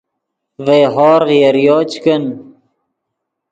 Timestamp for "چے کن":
1.89-2.23